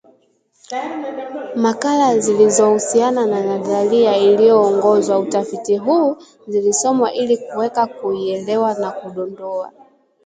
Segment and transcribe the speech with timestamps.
[1.55, 9.71] Makala zilizohusiana na nadharia iliyoongoza utafiti huu zilisomwa ili kuweza kuielewa na kudondoa